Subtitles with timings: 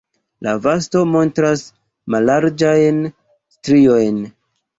[0.45, 1.63] La vosto montras
[2.15, 2.99] mallarĝajn
[3.59, 4.19] striojn.